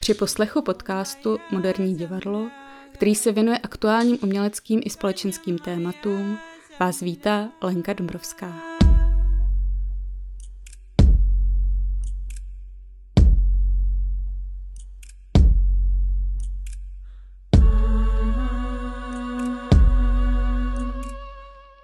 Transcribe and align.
Při 0.00 0.14
poslechu 0.14 0.62
podcastu 0.62 1.38
Moderní 1.50 1.94
divadlo, 1.94 2.50
který 2.92 3.14
se 3.14 3.32
věnuje 3.32 3.58
aktuálním 3.58 4.18
uměleckým 4.22 4.80
i 4.84 4.90
společenským 4.90 5.58
tématům, 5.58 6.38
vás 6.80 7.00
vítá 7.00 7.48
Lenka 7.62 7.92
Dombrovská. 7.92 8.54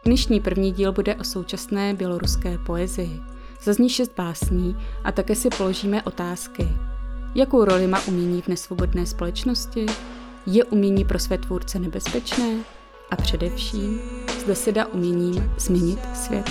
Dnešní 0.04 0.40
první 0.40 0.72
díl 0.72 0.92
bude 0.92 1.14
o 1.14 1.24
současné 1.24 1.94
běloruské 1.94 2.58
poezii. 2.58 3.35
Zazní 3.66 3.88
šest 3.88 4.12
básní 4.16 4.76
a 5.04 5.12
také 5.12 5.34
si 5.34 5.48
položíme 5.48 6.02
otázky. 6.02 6.68
Jakou 7.34 7.64
roli 7.64 7.86
má 7.86 8.00
umění 8.08 8.42
v 8.42 8.48
nesvobodné 8.48 9.06
společnosti? 9.06 9.86
Je 10.46 10.64
umění 10.64 11.04
pro 11.04 11.18
své 11.18 11.38
tvůrce 11.38 11.78
nebezpečné? 11.78 12.58
A 13.10 13.16
především, 13.16 14.00
zda 14.40 14.54
se 14.54 14.72
dá 14.72 14.86
uměním 14.86 15.52
změnit 15.58 15.98
svět. 16.14 16.50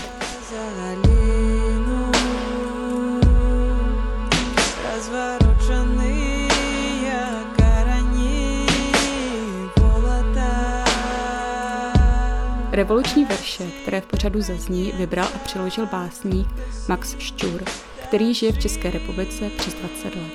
Revoluční 12.76 13.26
verše, 13.26 13.72
které 13.82 14.02
v 14.02 14.06
pořadu 14.06 14.42
zazní, 14.42 14.92
vybral 14.92 15.28
a 15.36 15.38
přiložil 15.38 15.86
básník 15.86 16.48
Max 16.90 17.20
Šťur, 17.20 17.64
který 18.08 18.34
žije 18.34 18.52
v 18.52 18.60
České 18.60 18.92
republice 18.92 19.50
přes 19.58 19.74
20 19.74 20.16
let. 20.16 20.34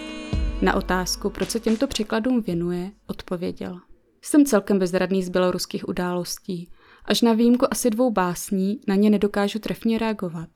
Na 0.62 0.74
otázku, 0.74 1.30
proč 1.30 1.50
se 1.50 1.60
těmto 1.60 1.86
překladům 1.86 2.42
věnuje, 2.42 2.90
odpověděl. 3.06 3.80
Jsem 4.22 4.44
celkem 4.44 4.78
bezradný 4.78 5.22
z 5.22 5.28
běloruských 5.28 5.88
událostí. 5.88 6.70
Až 7.04 7.22
na 7.22 7.32
výjimku 7.32 7.66
asi 7.70 7.90
dvou 7.90 8.10
básní 8.10 8.80
na 8.88 8.94
ně 8.94 9.10
nedokážu 9.10 9.58
trefně 9.58 9.98
reagovat. 9.98 10.48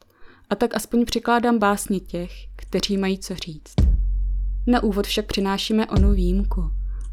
A 0.50 0.54
tak 0.54 0.76
aspoň 0.76 1.04
přikládám 1.04 1.58
básně 1.58 2.00
těch, 2.00 2.32
kteří 2.56 2.96
mají 2.96 3.18
co 3.18 3.34
říct. 3.34 3.74
Na 4.66 4.82
úvod 4.82 5.06
však 5.06 5.26
přinášíme 5.26 5.86
onu 5.86 6.12
výjimku. 6.12 6.62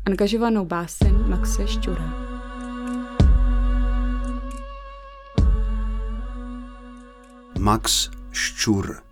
Angažovanou 0.05 0.65
báseň 0.65 1.13
Maxe 1.27 1.67
Šťura. 1.67 2.20
Max 7.61 8.09
Ščur 8.31 9.03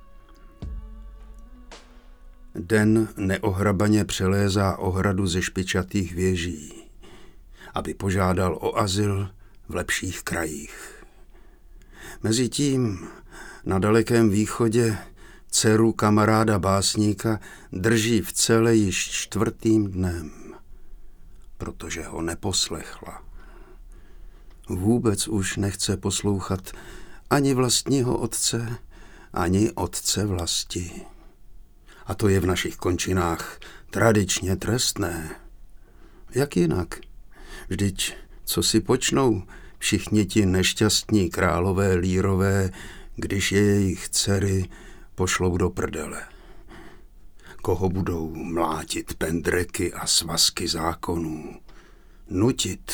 Den 2.56 3.08
neohrabaně 3.18 4.06
přelézá 4.06 4.78
ohradu 4.78 5.28
ze 5.28 5.42
špičatých 5.42 6.14
věží, 6.14 6.90
aby 7.74 7.94
požádal 7.94 8.58
o 8.62 8.78
azyl 8.78 9.30
v 9.68 9.76
lepších 9.76 10.24
krajích. 10.24 11.04
Mezitím 12.24 13.08
na 13.66 13.80
dalekém 13.80 14.30
východě 14.30 14.98
dceru 15.52 15.92
kamaráda 15.92 16.60
básníka 16.60 17.40
drží 17.72 18.22
v 18.22 18.34
celé 18.34 18.76
již 18.76 19.10
čtvrtým 19.10 19.92
dnem, 19.92 20.32
protože 21.58 22.04
ho 22.04 22.22
neposlechla. 22.22 23.24
Vůbec 24.70 25.28
už 25.28 25.58
nechce 25.58 25.98
poslouchat 25.98 26.72
ani 27.30 27.54
vlastního 27.54 28.18
otce, 28.18 28.78
ani 29.34 29.72
otce 29.72 30.26
vlasti. 30.26 30.92
A 32.06 32.16
to 32.16 32.28
je 32.28 32.40
v 32.40 32.46
našich 32.46 32.78
končinách 32.78 33.60
tradičně 33.90 34.56
trestné. 34.56 35.36
Jak 36.36 36.58
jinak? 36.58 37.00
Vždyť, 37.70 38.14
co 38.46 38.64
si 38.64 38.80
počnou 38.80 39.44
všichni 39.78 40.26
ti 40.26 40.46
nešťastní 40.46 41.30
králové 41.30 41.94
lírové, 41.94 42.70
když 43.16 43.52
je 43.52 43.62
jejich 43.62 44.10
dcery 44.10 44.70
pošlou 45.16 45.58
do 45.58 45.70
prdele. 45.70 46.24
Koho 47.62 47.90
budou 47.90 48.36
mlátit 48.36 49.14
pendreky 49.14 49.94
a 49.94 50.08
svazky 50.08 50.68
zákonů, 50.68 51.60
nutit 52.30 52.92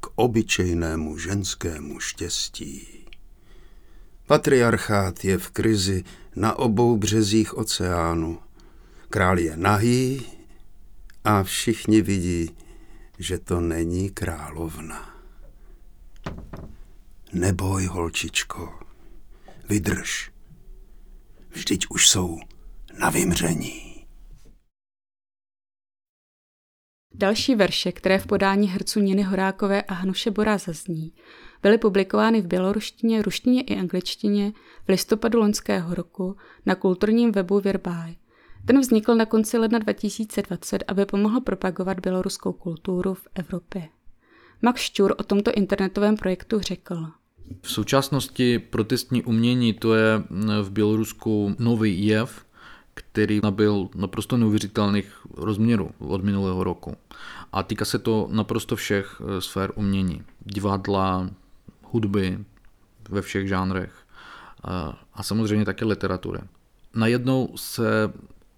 k 0.00 0.06
obyčejnému 0.14 1.18
ženskému 1.18 2.00
štěstí. 2.00 3.03
Patriarchát 4.26 5.24
je 5.24 5.38
v 5.38 5.50
krizi 5.50 6.04
na 6.36 6.58
obou 6.58 6.96
březích 6.96 7.58
oceánu. 7.58 8.38
Král 9.10 9.38
je 9.38 9.56
nahý 9.56 10.22
a 11.24 11.42
všichni 11.42 12.02
vidí, 12.02 12.50
že 13.18 13.38
to 13.38 13.60
není 13.60 14.10
královna. 14.10 15.14
Neboj, 17.32 17.86
holčičko, 17.86 18.78
vydrž. 19.68 20.30
Vždyť 21.50 21.86
už 21.90 22.08
jsou 22.08 22.38
na 22.98 23.10
vymření. 23.10 24.06
Další 27.14 27.54
verše, 27.54 27.92
které 27.92 28.18
v 28.18 28.26
podání 28.26 28.68
herců 28.68 29.00
Niny 29.00 29.22
Horákové 29.22 29.82
a 29.82 29.94
Hnuše 29.94 30.30
Bora 30.30 30.58
zazní, 30.58 31.12
byly 31.64 31.78
publikovány 31.78 32.42
v 32.42 32.46
běloruštině, 32.46 33.22
ruštině 33.22 33.62
i 33.62 33.78
angličtině 33.78 34.52
v 34.84 34.88
listopadu 34.88 35.38
loňského 35.38 35.94
roku 35.94 36.36
na 36.66 36.74
kulturním 36.74 37.32
webu 37.32 37.60
Virbáj. 37.60 38.14
Ten 38.64 38.80
vznikl 38.80 39.14
na 39.14 39.26
konci 39.26 39.58
ledna 39.58 39.78
2020, 39.78 40.84
aby 40.88 41.06
pomohl 41.06 41.40
propagovat 41.40 42.00
běloruskou 42.00 42.52
kulturu 42.52 43.14
v 43.14 43.28
Evropě. 43.34 43.88
Max 44.62 44.80
Šťur 44.80 45.14
o 45.18 45.22
tomto 45.22 45.52
internetovém 45.52 46.16
projektu 46.16 46.60
řekl. 46.60 47.06
V 47.62 47.70
současnosti 47.70 48.58
protestní 48.58 49.22
umění 49.22 49.72
to 49.72 49.94
je 49.94 50.22
v 50.62 50.70
Bělorusku 50.70 51.56
nový 51.58 52.06
jev, 52.06 52.46
který 52.94 53.40
nabyl 53.42 53.88
naprosto 53.94 54.36
neuvěřitelných 54.36 55.26
rozměrů 55.34 55.90
od 55.98 56.24
minulého 56.24 56.64
roku. 56.64 56.96
A 57.52 57.62
týká 57.62 57.84
se 57.84 57.98
to 57.98 58.28
naprosto 58.30 58.76
všech 58.76 59.20
eh, 59.20 59.40
sfér 59.40 59.72
umění. 59.76 60.22
Divadla, 60.40 61.30
hudby 61.94 62.38
ve 63.08 63.22
všech 63.22 63.48
žánrech 63.48 63.92
a 65.14 65.22
samozřejmě 65.22 65.64
také 65.64 65.84
literatury. 65.84 66.40
Najednou 66.94 67.48
se 67.56 68.12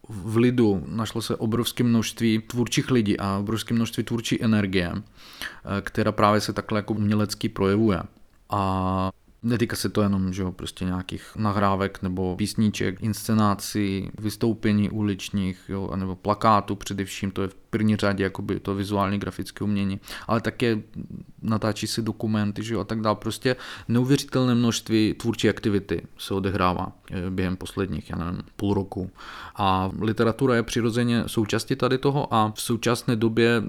v 0.08 0.36
lidu 0.36 0.84
našlo 0.88 1.22
se 1.22 1.36
obrovské 1.36 1.84
množství 1.84 2.38
tvůrčích 2.38 2.90
lidí 2.90 3.18
a 3.18 3.38
obrovské 3.38 3.74
množství 3.74 4.04
tvůrčí 4.04 4.42
energie, 4.42 4.92
která 5.80 6.12
právě 6.12 6.40
se 6.40 6.52
takhle 6.52 6.78
jako 6.78 6.94
umělecky 6.94 7.48
projevuje. 7.48 8.02
A 8.50 9.10
Netýká 9.46 9.76
se 9.76 9.88
to 9.88 10.02
jenom 10.02 10.32
že 10.32 10.42
jo, 10.42 10.52
prostě 10.52 10.84
nějakých 10.84 11.36
nahrávek 11.36 12.02
nebo 12.02 12.36
písníček, 12.36 13.02
inscenací, 13.02 14.10
vystoupení 14.18 14.90
uličních, 14.90 15.60
jo, 15.68 15.96
nebo 15.96 16.16
plakátů 16.16 16.76
především, 16.76 17.30
to 17.30 17.42
je 17.42 17.48
v 17.48 17.54
první 17.54 17.96
řadě 17.96 18.24
jakoby 18.24 18.60
to 18.60 18.74
vizuální 18.74 19.18
grafické 19.18 19.64
umění, 19.64 20.00
ale 20.26 20.40
také 20.40 20.78
natáčí 21.46 21.86
si 21.86 22.02
dokumenty 22.02 22.62
že 22.62 22.74
jo, 22.74 22.80
a 22.80 22.84
tak 22.84 23.00
dále. 23.00 23.16
Prostě 23.16 23.56
neuvěřitelné 23.88 24.54
množství 24.54 25.14
tvůrčí 25.14 25.48
aktivity 25.48 26.02
se 26.18 26.34
odehrává 26.34 26.92
eh, 27.10 27.30
během 27.30 27.56
posledních, 27.56 28.10
já 28.10 28.16
nevím, 28.16 28.42
půl 28.56 28.74
roku. 28.74 29.10
A 29.56 29.90
literatura 30.00 30.54
je 30.54 30.62
přirozeně 30.62 31.24
součástí 31.26 31.76
tady 31.76 31.98
toho 31.98 32.34
a 32.34 32.52
v 32.54 32.60
současné 32.60 33.16
době, 33.16 33.62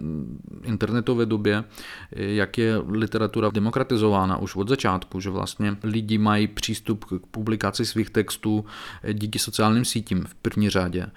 internetové 0.63 1.25
době, 1.25 1.63
eh, 2.11 2.23
jak 2.23 2.57
je 2.57 2.77
literatura 2.77 3.49
demokratizována 3.49 4.37
už 4.37 4.55
od 4.55 4.69
začátku, 4.69 5.19
že 5.19 5.29
vlastně 5.29 5.77
lidi 5.83 6.17
mají 6.17 6.47
přístup 6.47 7.05
k 7.05 7.19
publikaci 7.31 7.85
svých 7.85 8.09
textů 8.09 8.65
eh, 9.03 9.13
díky 9.13 9.39
sociálním 9.39 9.85
sítím 9.85 10.23
v 10.23 10.35
první 10.35 10.69
řadě. 10.69 11.07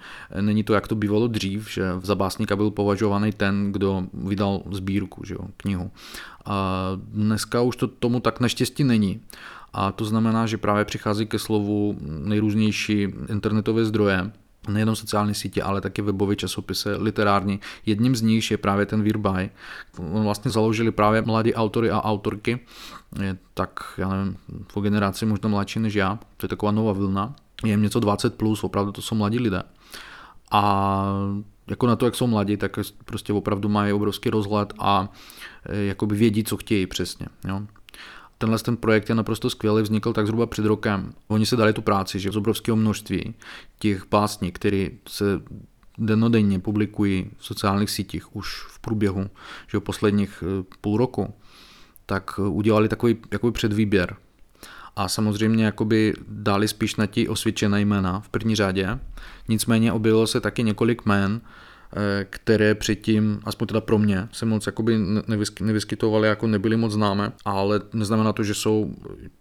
Není 0.41 0.63
to, 0.63 0.73
jak 0.73 0.87
to 0.87 0.95
bývalo 0.95 1.27
dřív, 1.27 1.69
že 1.69 1.83
za 2.03 2.15
básníka 2.15 2.55
byl 2.55 2.71
považovaný 2.71 3.31
ten, 3.31 3.71
kdo 3.71 4.03
vydal 4.13 4.61
sbírku, 4.71 5.25
že 5.25 5.33
jo, 5.33 5.47
knihu. 5.57 5.91
A 6.51 6.91
dneska 6.97 7.61
už 7.61 7.75
to 7.75 7.87
tomu 7.87 8.19
tak 8.19 8.39
naštěstí 8.39 8.83
není. 8.83 9.21
A 9.73 9.91
to 9.91 10.05
znamená, 10.05 10.45
že 10.45 10.57
právě 10.57 10.85
přichází 10.85 11.25
ke 11.25 11.39
slovu 11.39 11.97
nejrůznější 12.01 13.07
internetové 13.29 13.85
zdroje, 13.85 14.31
nejenom 14.67 14.95
sociální 14.95 15.33
sítě, 15.33 15.63
ale 15.63 15.81
také 15.81 16.01
webové 16.01 16.35
časopisy 16.35 16.89
literární. 16.95 17.59
Jedním 17.85 18.15
z 18.15 18.21
nich 18.21 18.51
je 18.51 18.57
právě 18.57 18.85
ten 18.85 19.03
Virbaj. 19.03 19.49
On 20.13 20.23
vlastně 20.23 20.51
založili 20.51 20.91
právě 20.91 21.21
mladí 21.21 21.53
autory 21.53 21.91
a 21.91 22.01
autorky, 22.01 22.59
je 23.21 23.37
tak, 23.53 23.79
já 23.97 24.09
nevím, 24.09 24.37
po 24.73 24.81
generaci 24.81 25.25
možná 25.25 25.49
mladší 25.49 25.79
než 25.79 25.93
já, 25.93 26.19
to 26.37 26.45
je 26.45 26.49
taková 26.49 26.71
nová 26.71 26.93
vlna. 26.93 27.35
Je 27.63 27.69
jim 27.69 27.81
něco 27.81 27.99
20+, 27.99 28.29
plus, 28.29 28.63
opravdu 28.63 28.91
to 28.91 29.01
jsou 29.01 29.15
mladí 29.15 29.39
lidé. 29.39 29.63
A 30.51 31.03
jako 31.67 31.87
na 31.87 31.95
to, 31.95 32.05
jak 32.05 32.15
jsou 32.15 32.27
mladí, 32.27 32.57
tak 32.57 32.79
prostě 33.05 33.33
opravdu 33.33 33.69
mají 33.69 33.93
obrovský 33.93 34.29
rozhled 34.29 34.73
a 34.79 35.09
jakoby 35.69 36.15
vědí, 36.15 36.43
co 36.43 36.57
chtějí 36.57 36.87
přesně. 36.87 37.27
Jo. 37.47 37.61
Tenhle 38.41 38.59
ten 38.59 38.77
projekt 38.77 39.09
je 39.09 39.15
naprosto 39.15 39.49
skvělý, 39.49 39.83
vznikl 39.83 40.13
tak 40.13 40.25
zhruba 40.25 40.45
před 40.45 40.65
rokem. 40.65 41.13
Oni 41.27 41.45
se 41.45 41.55
dali 41.55 41.73
tu 41.73 41.81
práci, 41.81 42.19
že 42.19 42.31
z 42.31 42.37
obrovského 42.37 42.75
množství 42.75 43.33
těch 43.79 44.05
básní, 44.11 44.51
které 44.51 44.87
se 45.07 45.25
denodenně 45.97 46.59
publikují 46.59 47.31
v 47.37 47.45
sociálních 47.45 47.89
sítích 47.89 48.35
už 48.35 48.63
v 48.67 48.79
průběhu 48.79 49.29
že 49.67 49.79
posledních 49.79 50.43
eh, 50.43 50.63
půl 50.81 50.97
roku, 50.97 51.33
tak 52.05 52.31
eh, 52.39 52.41
udělali 52.41 52.89
takový 52.89 53.17
jakoby 53.31 53.51
předvýběr. 53.51 54.15
A 54.95 55.07
samozřejmě 55.07 55.65
jakoby 55.65 56.13
dali 56.27 56.67
spíš 56.67 56.95
na 56.95 57.05
ti 57.05 57.27
osvědčené 57.27 57.81
jména 57.81 58.19
v 58.19 58.29
první 58.29 58.55
řadě. 58.55 58.99
Nicméně 59.47 59.93
objevilo 59.93 60.27
se 60.27 60.41
taky 60.41 60.63
několik 60.63 61.05
jmén, 61.05 61.41
Eh, 61.41 61.45
které 62.29 62.75
předtím, 62.75 63.39
aspoň 63.43 63.67
teda 63.67 63.81
pro 63.81 63.97
mě, 63.97 64.29
se 64.31 64.45
moc 64.45 64.65
jakoby 64.65 64.99
nevyskytovaly, 65.61 66.27
jako 66.27 66.47
nebyly 66.47 66.77
moc 66.77 66.91
známé, 66.91 67.31
ale 67.45 67.81
neznamená 67.93 68.33
to, 68.33 68.43
že 68.43 68.53
jsou 68.53 68.93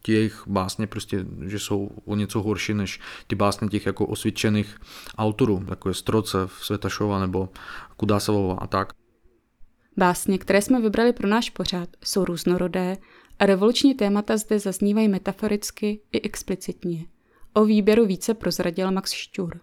jejich 0.08 0.43
básně 0.47 0.87
prostě, 0.87 1.26
že 1.47 1.58
jsou 1.58 1.91
o 2.05 2.17
něco 2.17 2.43
horší 2.43 2.75
než 2.75 3.00
ty 3.26 3.35
básně 3.35 3.69
těch 3.69 3.87
jako 3.87 4.06
osvědčených 4.06 4.76
autorů, 5.19 5.64
jako 5.70 5.88
je 5.88 5.94
Strocev, 5.94 6.52
Svetašova 6.62 7.20
nebo 7.20 7.49
Kudásovova 7.97 8.55
a 8.55 8.67
tak. 8.67 8.93
Básně, 9.96 10.38
které 10.38 10.62
jsme 10.62 10.81
vybrali 10.81 11.12
pro 11.12 11.29
náš 11.29 11.50
pořad, 11.50 11.88
jsou 12.05 12.25
různorodé 12.25 12.96
a 13.38 13.46
revoluční 13.46 13.94
témata 13.94 14.37
zde 14.37 14.58
zaznívají 14.58 15.08
metaforicky 15.08 16.00
i 16.12 16.20
explicitně. 16.20 17.06
O 17.53 17.64
výběru 17.64 18.06
více 18.06 18.35
prozradil 18.35 18.91
Max 18.91 19.12
Šťur 19.12 19.61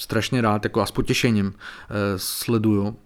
strašně 0.00 0.40
rád, 0.40 0.64
jako 0.64 0.80
a 0.80 0.86
s 0.86 0.90
potěšením 0.90 1.52
eh, 1.54 1.94
sleduju, 2.16 2.96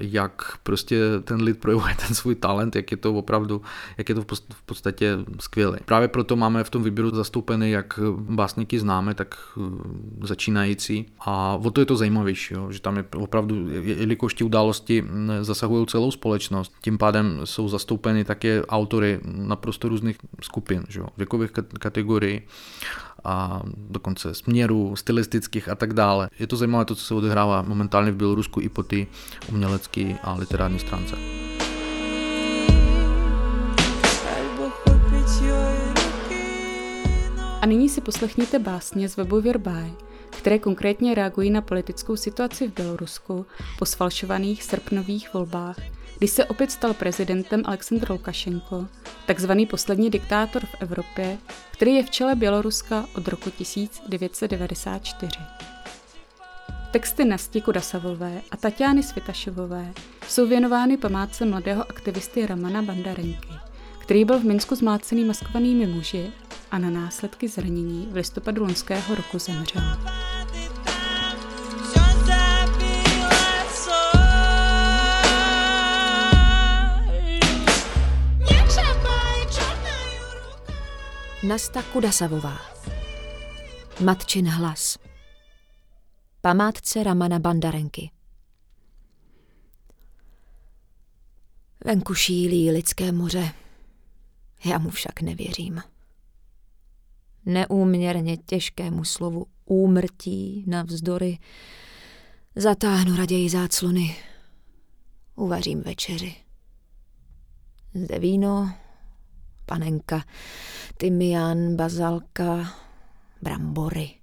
jak 0.00 0.58
prostě 0.62 1.00
ten 1.24 1.42
lid 1.42 1.60
projevuje 1.60 1.94
ten 2.06 2.14
svůj 2.14 2.34
talent, 2.34 2.76
jak 2.76 2.90
je 2.90 2.96
to 2.96 3.14
opravdu, 3.14 3.62
jak 3.98 4.08
je 4.08 4.14
to 4.14 4.22
v 4.54 4.62
podstatě 4.66 5.18
skvělé. 5.40 5.78
Právě 5.84 6.08
proto 6.08 6.36
máme 6.36 6.64
v 6.64 6.70
tom 6.70 6.84
výběru 6.84 7.10
zastoupeny 7.10 7.70
jak 7.70 8.00
básníky 8.18 8.78
známe, 8.78 9.14
tak 9.14 9.34
eh, 9.56 10.26
začínající 10.26 11.06
a 11.20 11.58
o 11.62 11.70
to 11.70 11.80
je 11.80 11.86
to 11.86 11.96
zajímavější, 11.96 12.54
jo, 12.54 12.72
že 12.72 12.80
tam 12.80 12.96
je 12.96 13.04
opravdu, 13.16 13.68
jelikož 13.70 14.34
ty 14.34 14.44
události 14.44 15.02
hm, 15.02 15.30
zasahují 15.40 15.86
celou 15.86 16.10
společnost, 16.10 16.72
tím 16.80 16.98
pádem 16.98 17.40
jsou 17.44 17.68
zastoupeny 17.68 18.24
také 18.24 18.66
autory 18.66 19.20
naprosto 19.24 19.88
různých 19.88 20.16
skupin, 20.42 20.84
že 20.88 21.00
jo, 21.00 21.06
věkových 21.16 21.50
kategorií 21.78 22.42
a 23.24 23.62
dokonce 23.90 24.34
směrů 24.34 24.96
stylistických 24.96 25.68
a 25.68 25.74
tak 25.74 25.92
dále. 25.92 26.30
Je 26.38 26.46
to 26.46 26.56
zajímavé 26.56 26.84
to, 26.84 26.94
co 26.94 27.04
se 27.04 27.14
odehrává 27.14 27.62
momentálně 27.62 28.10
v 28.10 28.16
Bělorusku 28.16 28.60
i 28.60 28.68
po 28.68 28.82
té 28.82 29.06
umělecké 29.48 30.18
a 30.22 30.34
literární 30.34 30.78
stránce. 30.78 31.16
A 37.60 37.66
nyní 37.66 37.88
si 37.88 38.00
poslechněte 38.00 38.58
básně 38.58 39.08
z 39.08 39.16
webu 39.16 39.40
Virbaj, 39.40 39.92
které 40.30 40.58
konkrétně 40.58 41.14
reagují 41.14 41.50
na 41.50 41.60
politickou 41.60 42.16
situaci 42.16 42.68
v 42.68 42.74
Bělorusku 42.74 43.46
po 43.78 43.86
sfalšovaných 43.86 44.62
srpnových 44.62 45.34
volbách 45.34 45.76
když 46.18 46.30
se 46.30 46.44
opět 46.44 46.70
stal 46.70 46.94
prezidentem 46.94 47.62
Aleksandr 47.64 48.10
Lukašenko, 48.10 48.86
takzvaný 49.26 49.66
poslední 49.66 50.10
diktátor 50.10 50.66
v 50.66 50.74
Evropě, 50.80 51.38
který 51.70 51.94
je 51.94 52.02
v 52.02 52.10
čele 52.10 52.34
Běloruska 52.34 53.06
od 53.16 53.28
roku 53.28 53.50
1994. 53.50 55.30
Texty 56.90 57.24
Nasti 57.24 57.60
Kudasavové 57.60 58.40
a 58.50 58.56
Tatiany 58.56 59.02
Svitašovové 59.02 59.92
jsou 60.28 60.46
věnovány 60.46 60.96
památce 60.96 61.44
mladého 61.44 61.90
aktivisty 61.90 62.46
Ramana 62.46 62.82
Bandarenky, 62.82 63.48
který 63.98 64.24
byl 64.24 64.38
v 64.38 64.44
Minsku 64.44 64.74
zmácený 64.74 65.24
maskovanými 65.24 65.86
muži 65.86 66.32
a 66.70 66.78
na 66.78 66.90
následky 66.90 67.48
zranění 67.48 68.08
v 68.10 68.16
listopadu 68.16 68.62
loňského 68.62 69.14
roku 69.14 69.38
zemřel. 69.38 69.82
Nasta 81.42 81.82
Kudasavová. 81.82 82.58
Matčin 84.00 84.48
hlas. 84.48 84.98
Památce 86.40 87.02
Ramana 87.04 87.38
Bandarenky. 87.38 88.10
Venku 91.84 92.14
šílí 92.14 92.70
lidské 92.70 93.12
moře, 93.12 93.52
já 94.64 94.78
mu 94.78 94.90
však 94.90 95.20
nevěřím. 95.20 95.82
Neúměrně 97.46 98.36
těžkému 98.36 99.04
slovu 99.04 99.46
úmrtí 99.64 100.64
navzdory 100.66 101.38
zatáhnu 102.56 103.16
raději 103.16 103.50
záclony, 103.50 104.16
uvařím 105.34 105.82
večeři. 105.82 106.34
Zde 107.94 108.18
víno, 108.18 108.74
panenka, 109.68 110.24
tymián, 110.96 111.76
bazalka, 111.76 112.74
brambory. 113.42 114.14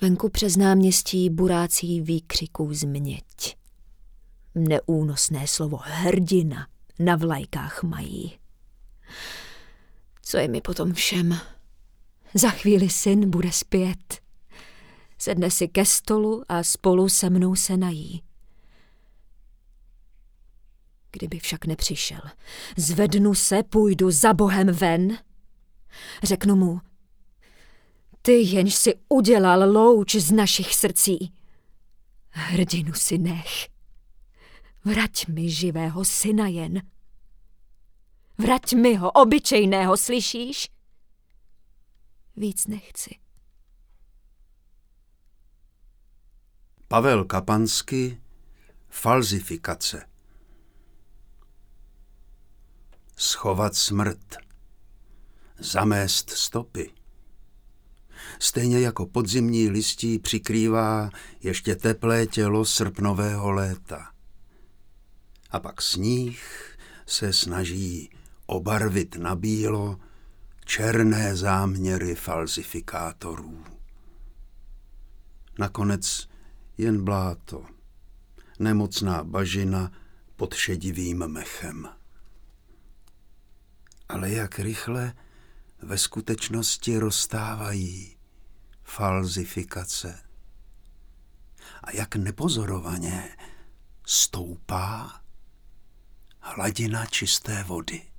Venku 0.00 0.28
přes 0.28 0.56
náměstí 0.56 1.30
burácí 1.30 2.00
výkřiků 2.00 2.74
změť. 2.74 3.56
Neúnosné 4.54 5.46
slovo 5.46 5.78
hrdina 5.82 6.68
na 6.98 7.16
vlajkách 7.16 7.82
mají. 7.82 8.38
Co 10.22 10.36
je 10.36 10.48
mi 10.48 10.60
potom 10.60 10.92
všem? 10.92 11.38
Za 12.34 12.50
chvíli 12.50 12.90
syn 12.90 13.30
bude 13.30 13.52
zpět. 13.52 14.20
Sedne 15.18 15.50
si 15.50 15.68
ke 15.68 15.84
stolu 15.84 16.42
a 16.48 16.62
spolu 16.62 17.08
se 17.08 17.30
mnou 17.30 17.54
se 17.54 17.76
nají. 17.76 18.22
Kdyby 21.14 21.38
však 21.38 21.66
nepřišel, 21.66 22.20
zvednu 22.76 23.34
se, 23.34 23.62
půjdu 23.62 24.10
za 24.10 24.32
Bohem 24.32 24.66
ven. 24.66 25.18
Řeknu 26.22 26.56
mu, 26.56 26.80
ty 28.22 28.32
jenž 28.32 28.74
si 28.74 28.94
udělal 29.08 29.72
louč 29.72 30.14
z 30.14 30.32
našich 30.32 30.74
srdcí. 30.74 31.32
Hrdinu 32.30 32.92
si 32.92 33.18
nech. 33.18 33.68
Vrať 34.84 35.26
mi 35.26 35.50
živého 35.50 36.04
syna 36.04 36.46
jen. 36.46 36.82
Vrať 38.38 38.72
mi 38.72 38.94
ho, 38.94 39.10
obyčejného, 39.10 39.96
slyšíš? 39.96 40.68
Víc 42.36 42.66
nechci. 42.66 43.18
Pavel 46.88 47.24
Kapansky 47.24 48.20
Falzifikace 48.88 50.13
schovat 53.16 53.74
smrt, 53.74 54.36
zamést 55.58 56.30
stopy. 56.30 56.90
Stejně 58.38 58.80
jako 58.80 59.06
podzimní 59.06 59.68
listí 59.68 60.18
přikrývá 60.18 61.10
ještě 61.40 61.76
teplé 61.76 62.26
tělo 62.26 62.64
srpnového 62.64 63.50
léta. 63.52 64.10
A 65.50 65.60
pak 65.60 65.82
sníh 65.82 66.76
se 67.06 67.32
snaží 67.32 68.10
obarvit 68.46 69.16
na 69.16 69.34
bílo 69.34 70.00
černé 70.64 71.36
záměry 71.36 72.14
falsifikátorů. 72.14 73.64
Nakonec 75.58 76.28
jen 76.78 77.04
bláto, 77.04 77.64
nemocná 78.58 79.24
bažina 79.24 79.92
pod 80.36 80.54
šedivým 80.54 81.26
mechem 81.26 81.88
ale 84.08 84.30
jak 84.30 84.58
rychle 84.58 85.14
ve 85.82 85.98
skutečnosti 85.98 86.98
rozstávají 86.98 88.16
falzifikace 88.82 90.22
a 91.82 91.90
jak 91.90 92.16
nepozorovaně 92.16 93.36
stoupá 94.06 95.20
hladina 96.40 97.06
čisté 97.06 97.62
vody. 97.62 98.10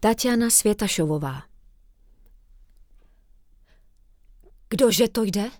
Tatiana 0.00 0.50
Světašovová 0.50 1.42
Kdože 4.68 5.08
to 5.08 5.22
jde? 5.22 5.50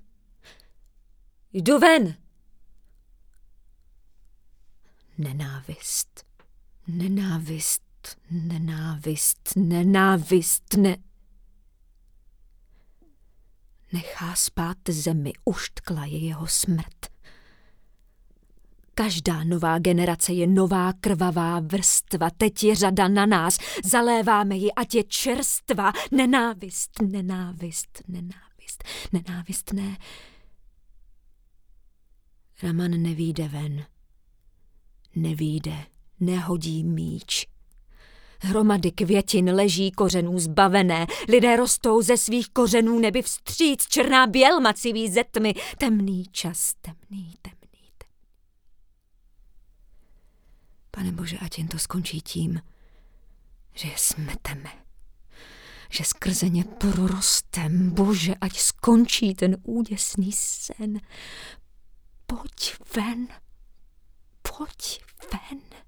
Jdu 1.52 1.78
ven! 1.78 2.16
Nenávist. 5.18 6.17
Nenávist, 6.88 7.82
nenávist, 8.30 9.56
nenávist, 9.56 10.74
ne... 10.76 10.96
Nechá 13.92 14.34
spát 14.34 14.76
zemi, 14.88 15.32
uštkla 15.44 16.04
je 16.04 16.18
jeho 16.18 16.46
smrt. 16.46 17.06
Každá 18.94 19.44
nová 19.44 19.78
generace 19.78 20.32
je 20.32 20.46
nová 20.46 20.92
krvavá 20.92 21.60
vrstva. 21.60 22.30
Teď 22.30 22.64
je 22.64 22.76
řada 22.76 23.08
na 23.08 23.26
nás. 23.26 23.58
Zaléváme 23.84 24.56
ji, 24.56 24.72
ať 24.72 24.94
je 24.94 25.04
čerstva. 25.04 25.92
Nenávist, 26.10 26.90
nenávist, 27.02 28.02
nenávist, 28.08 28.84
nenávistné. 29.12 29.96
Raman 32.62 33.02
nevíde 33.02 33.48
ven. 33.48 33.86
Nevíde, 35.14 35.86
nehodí 36.20 36.84
míč. 36.84 37.46
Hromady 38.40 38.90
květin 38.90 39.50
leží 39.50 39.90
kořenů 39.90 40.38
zbavené, 40.38 41.06
lidé 41.28 41.56
rostou 41.56 42.02
ze 42.02 42.16
svých 42.16 42.48
kořenů 42.48 42.98
neby 42.98 43.22
vstříc, 43.22 43.86
černá 43.86 44.26
běl 44.26 44.60
macivý 44.60 45.10
ze 45.10 45.24
tmy, 45.24 45.54
temný 45.78 46.24
čas, 46.30 46.74
temný, 46.80 47.34
temný, 47.42 47.90
temný. 47.98 48.12
Pane 50.90 51.12
Bože, 51.12 51.38
ať 51.38 51.58
jen 51.58 51.68
to 51.68 51.78
skončí 51.78 52.20
tím, 52.20 52.62
že 53.74 53.88
je 53.88 53.94
smeteme, 53.96 54.70
že 55.90 56.04
skrze 56.04 56.48
ně 56.48 56.64
prorostem. 56.64 57.90
Bože, 57.90 58.34
ať 58.40 58.58
skončí 58.58 59.34
ten 59.34 59.56
úděsný 59.62 60.32
sen. 60.32 61.00
Pojď 62.26 62.74
ven, 62.94 63.28
pojď 64.42 65.00
ven. 65.32 65.87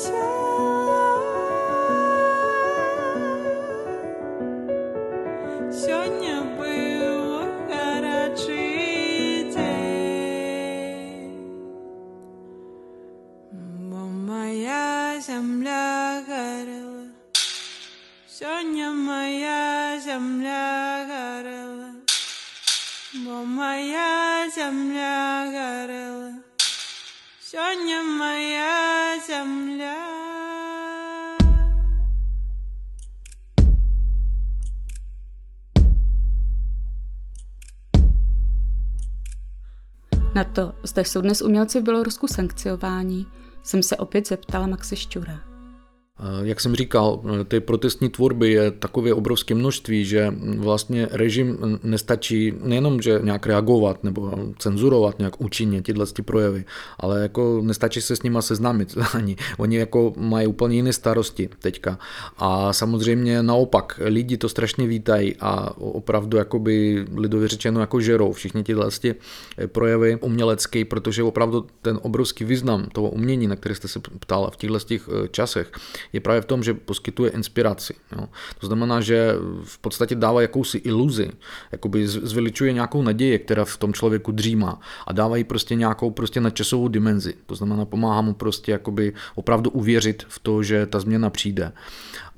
say 0.00 0.29
Na 40.40 40.44
to, 40.44 40.72
zda 40.82 41.04
jsou 41.04 41.20
dnes 41.20 41.42
umělci 41.42 41.80
v 41.80 41.84
Bělorusku 41.84 42.26
sankciováni, 42.26 43.26
jsem 43.62 43.82
se 43.82 43.96
opět 43.96 44.28
zeptala 44.28 44.66
Maxe 44.66 44.96
Šťura. 44.96 45.49
Jak 46.42 46.60
jsem 46.60 46.76
říkal, 46.76 47.22
ty 47.48 47.60
protestní 47.60 48.08
tvorby 48.08 48.52
je 48.52 48.70
takové 48.70 49.14
obrovské 49.14 49.54
množství, 49.54 50.04
že 50.04 50.34
vlastně 50.56 51.08
režim 51.10 51.78
nestačí 51.82 52.52
nejenom, 52.62 53.02
že 53.02 53.20
nějak 53.22 53.46
reagovat 53.46 54.04
nebo 54.04 54.32
cenzurovat 54.58 55.18
nějak 55.18 55.40
účinně 55.40 55.82
tyhle 55.82 56.06
ty 56.06 56.22
projevy, 56.22 56.64
ale 56.98 57.22
jako 57.22 57.60
nestačí 57.62 58.00
se 58.00 58.16
s 58.16 58.22
nima 58.22 58.42
seznámit 58.42 58.98
ani. 59.14 59.36
Oni 59.58 59.76
jako 59.76 60.12
mají 60.16 60.46
úplně 60.46 60.76
jiné 60.76 60.92
starosti 60.92 61.48
teďka. 61.58 61.98
A 62.36 62.72
samozřejmě 62.72 63.42
naopak, 63.42 64.00
lidi 64.04 64.36
to 64.36 64.48
strašně 64.48 64.86
vítají 64.86 65.36
a 65.40 65.76
opravdu 65.76 66.36
jakoby 66.36 67.04
lidově 67.16 67.48
řečeno 67.48 67.80
jako 67.80 68.00
žerou 68.00 68.32
všichni 68.32 68.62
tyhle 68.62 68.90
ty 69.00 69.14
projevy 69.66 70.18
umělecké, 70.20 70.84
protože 70.84 71.22
opravdu 71.22 71.66
ten 71.82 71.98
obrovský 72.02 72.44
význam 72.44 72.86
toho 72.92 73.10
umění, 73.10 73.46
na 73.46 73.56
které 73.56 73.74
jste 73.74 73.88
se 73.88 74.00
ptala 74.00 74.50
v 74.50 74.56
těchto 74.56 74.78
těch 74.78 75.08
časech, 75.30 75.72
je 76.12 76.20
právě 76.20 76.40
v 76.40 76.44
tom, 76.44 76.62
že 76.62 76.74
poskytuje 76.74 77.30
inspiraci. 77.30 77.94
Jo. 78.12 78.28
To 78.58 78.66
znamená, 78.66 79.00
že 79.00 79.34
v 79.64 79.78
podstatě 79.78 80.14
dává 80.14 80.42
jakousi 80.42 80.78
iluzi, 80.78 81.30
jakoby 81.72 82.08
zveličuje 82.08 82.72
nějakou 82.72 83.02
naději, 83.02 83.38
která 83.38 83.64
v 83.64 83.76
tom 83.76 83.92
člověku 83.92 84.32
dřímá 84.32 84.80
a 85.06 85.12
dává 85.12 85.36
jí 85.36 85.44
prostě 85.44 85.74
nějakou 85.74 86.10
prostě 86.10 86.40
nadčasovou 86.40 86.88
dimenzi. 86.88 87.34
To 87.46 87.54
znamená, 87.54 87.84
pomáhá 87.84 88.20
mu 88.20 88.34
prostě 88.34 88.72
jakoby 88.72 89.12
opravdu 89.34 89.70
uvěřit 89.70 90.24
v 90.28 90.38
to, 90.38 90.62
že 90.62 90.86
ta 90.86 91.00
změna 91.00 91.30
přijde. 91.30 91.72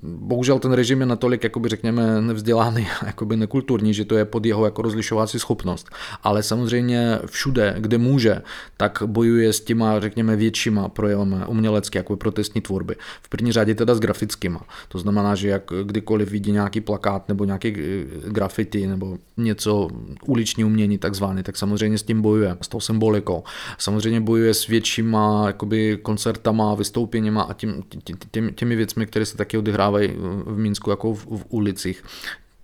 Bohužel 0.03 0.59
ten 0.59 0.73
režim 0.73 1.01
je 1.01 1.07
natolik, 1.07 1.45
jakoby 1.45 1.69
řekněme, 1.69 2.21
nevzdělaný, 2.21 2.87
jakoby 3.07 3.37
nekulturní, 3.37 3.95
že 3.95 4.05
to 4.05 4.17
je 4.17 4.25
pod 4.25 4.47
jeho 4.47 4.65
jako 4.65 4.83
rozlišovací 4.83 5.39
schopnost. 5.39 5.89
Ale 6.23 6.43
samozřejmě 6.43 7.19
všude, 7.27 7.75
kde 7.79 7.99
může, 7.99 8.43
tak 8.77 9.03
bojuje 9.07 9.53
s 9.53 9.61
těma, 9.61 10.01
řekněme, 10.01 10.37
většíma 10.37 10.89
projevami 10.89 11.37
umělecké, 11.47 11.99
jako 11.99 12.17
protestní 12.17 12.61
tvorby. 12.61 12.97
V 13.23 13.29
první 13.29 13.53
řadě 13.53 13.75
teda 13.75 13.95
s 13.95 14.01
grafickýma. 14.01 14.61
To 14.89 14.99
znamená, 14.99 15.35
že 15.35 15.49
jak 15.49 15.73
kdykoliv 15.83 16.31
vidí 16.31 16.53
nějaký 16.53 16.81
plakát 16.81 17.29
nebo 17.29 17.45
nějaký 17.45 17.69
eh, 17.69 18.05
graffiti 18.31 18.87
nebo 18.87 19.19
něco 19.37 19.89
uliční 20.27 20.65
umění 20.65 20.99
takzvaný, 20.99 21.43
tak 21.43 21.57
samozřejmě 21.57 21.99
s 21.99 22.03
tím 22.03 22.23
bojuje, 22.23 22.57
s 22.61 22.69
tou 22.69 22.81
symbolikou. 22.81 23.45
Samozřejmě 23.79 24.21
bojuje 24.21 24.55
s 24.55 24.67
většíma 24.67 25.45
jakoby 25.47 25.99
koncertama, 26.03 26.75
vystoupeníma 26.75 27.43
a 27.43 27.53
tím, 27.53 27.83
těmi, 28.31 28.53
těmi 28.53 28.77
věcmi, 28.77 29.07
které 29.07 29.27
se 29.27 29.37
taky 29.37 29.59
odehrávají 29.59 29.92
odehrávají 29.93 30.09
v 30.47 30.59
Minsku 30.59 30.91
jako 30.91 31.15
v, 31.15 31.27
v 31.27 31.45
ulicích. 31.49 32.05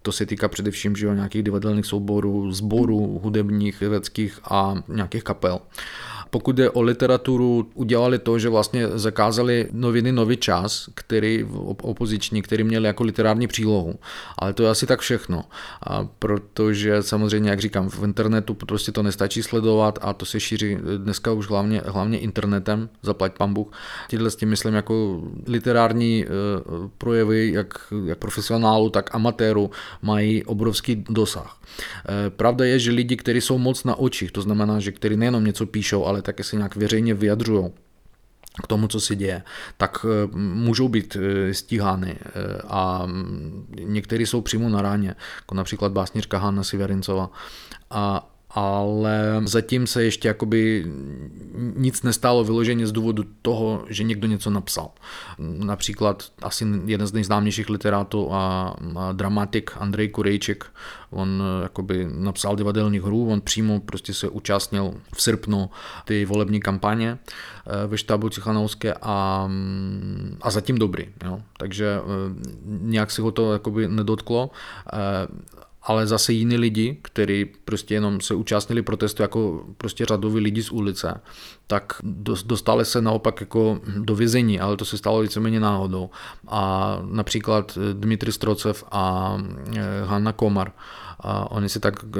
To 0.03 0.13
se 0.13 0.27
týká 0.27 0.49
především 0.49 0.97
že 0.97 1.07
jo, 1.07 1.15
nějakých 1.15 1.43
divadelných 1.43 1.87
souborů, 1.87 2.53
sborů 2.53 3.21
hudebních, 3.23 3.81
vědeckých 3.81 4.41
a 4.45 4.83
nějakých 4.89 5.25
kapel. 5.25 5.61
Pokud 6.31 6.57
jde 6.57 6.71
o 6.71 6.83
literaturu, 6.83 7.71
udělali 7.75 8.19
to, 8.19 8.39
že 8.39 8.49
vlastně 8.49 8.89
zakázali 8.89 9.69
noviny 9.73 10.13
Nový 10.13 10.37
čas, 10.37 10.89
který 10.95 11.45
opoziční, 11.83 12.43
který 12.43 12.65
měli 12.65 12.87
jako 12.87 13.05
literární 13.05 13.47
přílohu. 13.47 13.95
Ale 14.39 14.53
to 14.53 14.63
je 14.63 14.71
asi 14.71 14.87
tak 14.87 15.01
všechno, 15.01 15.45
a 15.83 16.09
protože 16.19 17.03
samozřejmě, 17.03 17.51
jak 17.51 17.61
říkám, 17.61 17.91
v 17.91 18.05
internetu 18.05 18.55
prostě 18.55 18.93
to 18.93 19.03
nestačí 19.03 19.43
sledovat 19.43 19.99
a 20.03 20.13
to 20.13 20.27
se 20.27 20.41
šíří 20.41 20.79
dneska 20.97 21.33
už 21.33 21.49
hlavně, 21.49 21.83
hlavně 21.87 22.19
internetem, 22.19 22.89
zaplať 23.03 23.33
pan 23.39 23.55
Bůh. 23.55 23.73
Tyhle 24.09 24.31
s 24.31 24.37
tím 24.37 24.49
myslím 24.49 24.75
jako 24.75 25.23
literární 25.47 26.25
e, 26.25 26.29
projevy, 26.99 27.53
jak, 27.53 27.93
jak 28.05 28.19
profesionálu, 28.19 28.91
tak 28.91 29.15
amatéru, 29.15 29.71
mají 30.03 30.45
obrovský 30.45 31.05
dosah. 31.09 31.61
E, 32.27 32.31
pravda 32.31 32.65
je, 32.65 32.79
že 32.79 32.91
lidi, 32.91 33.17
kteří 33.17 33.41
jsou 33.41 33.59
moc 33.59 33.85
na 33.85 33.95
očích, 33.95 34.33
to 34.33 34.43
znamená, 34.43 34.81
že 34.81 34.93
kteří 34.93 35.17
nejenom 35.17 35.45
něco 35.45 35.67
píšou, 35.67 36.05
ale 36.05 36.18
ale 36.19 36.23
také 36.23 36.45
se 36.45 36.57
nějak 36.57 36.77
veřejně 36.77 37.15
vyjadřují 37.15 37.71
k 38.63 38.67
tomu, 38.67 38.89
co 38.89 39.01
se 39.01 39.17
děje, 39.17 39.43
tak 39.77 40.07
eh, 40.09 40.37
můžou 40.39 40.89
být 40.89 41.17
eh, 41.17 41.55
stíhány 41.55 42.19
eh, 42.21 42.63
a 42.67 43.07
mm, 43.07 43.67
někteří 43.79 44.27
jsou 44.27 44.41
přímo 44.41 44.69
na 44.69 44.83
ráně, 44.83 45.15
jako 45.37 45.55
například 45.55 45.93
básnířka 45.93 46.39
Hanna 46.39 46.65
Siverincova. 46.65 47.31
A, 47.91 48.31
ale 48.59 49.43
zatím 49.45 49.87
se 49.87 50.05
ještě 50.05 50.29
jakoby 50.29 50.87
nic 51.77 52.03
nestalo 52.03 52.45
vyloženě 52.45 52.87
z 52.87 52.93
důvodu 52.93 53.25
toho, 53.43 53.85
že 53.89 54.05
někdo 54.05 54.27
něco 54.27 54.51
napsal. 54.51 54.91
Například 55.39 56.25
asi 56.43 56.67
jeden 56.85 57.07
z 57.07 57.13
nejznámějších 57.13 57.71
literátů 57.71 58.33
a, 58.33 58.77
a 58.99 59.13
dramatik 59.13 59.71
Andrej 59.77 60.09
Kurejček, 60.09 60.67
on 61.11 61.43
jakoby 61.63 62.09
napsal 62.11 62.57
divadelní 62.57 62.99
hru, 62.99 63.29
on 63.31 63.41
přímo 63.41 63.81
prostě 63.81 64.15
se 64.15 64.29
účastnil 64.29 64.95
v 65.15 65.23
srpnu 65.23 65.71
ty 66.05 66.25
volební 66.25 66.61
kampaně 66.61 67.19
eh, 67.19 67.87
ve 67.87 67.99
štábu 67.99 68.29
Cichanovské 68.29 68.95
a, 69.03 69.51
a 70.41 70.51
zatím 70.51 70.79
dobrý. 70.79 71.07
Jo. 71.25 71.41
Takže 71.59 71.87
eh, 71.87 72.05
nějak 72.67 73.11
si 73.11 73.23
ho 73.23 73.31
to 73.31 73.53
jakoby 73.53 73.89
nedotklo. 73.89 74.51
Eh, 75.79 75.89
ale 75.89 76.07
zase 76.07 76.33
jiní 76.33 76.57
lidi, 76.57 76.99
kteří 77.03 77.45
prostě 77.65 77.95
jenom 77.95 78.21
se 78.21 78.35
účastnili 78.35 78.83
protestu 78.83 79.23
jako 79.23 79.65
prostě 79.77 80.05
řadoví 80.05 80.41
lidi 80.41 80.63
z 80.63 80.71
ulice, 80.71 81.21
tak 81.67 81.93
dostali 82.45 82.85
se 82.85 83.03
naopak 83.03 83.41
jako 83.41 83.81
do 83.99 84.15
vězení, 84.15 84.61
ale 84.61 84.77
to 84.77 84.85
se 84.85 84.99
stalo 84.99 85.21
víceméně 85.21 85.61
náhodou. 85.61 86.11
A 86.49 86.99
například 87.11 87.79
Dmitry 87.93 88.33
Strocev 88.33 88.85
a 88.91 89.37
eh, 89.77 90.05
Hanna 90.05 90.33
Komar, 90.33 90.73
a 91.21 91.51
oni 91.51 91.69
si 91.69 91.81
tak 91.81 91.95
eh, 92.05 92.19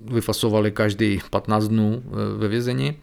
vyfasovali 0.00 0.70
každý 0.70 1.20
15 1.30 1.68
dnů 1.68 2.02
eh, 2.04 2.38
ve 2.38 2.48
vězení 2.48 2.96